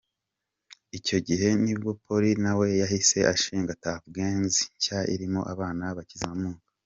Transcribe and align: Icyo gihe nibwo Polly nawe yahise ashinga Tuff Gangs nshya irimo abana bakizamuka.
Icyo 0.97 1.17
gihe 1.27 1.47
nibwo 1.63 1.89
Polly 2.03 2.31
nawe 2.43 2.67
yahise 2.81 3.17
ashinga 3.33 3.73
Tuff 3.83 4.01
Gangs 4.15 4.55
nshya 4.73 4.99
irimo 5.13 5.41
abana 5.53 5.83
bakizamuka. 5.97 6.65